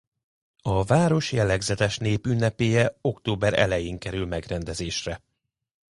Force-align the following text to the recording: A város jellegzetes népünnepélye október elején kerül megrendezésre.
A 0.61 0.83
város 0.83 1.31
jellegzetes 1.31 1.97
népünnepélye 1.97 2.97
október 3.01 3.53
elején 3.59 3.99
kerül 3.99 4.25
megrendezésre. 4.25 5.21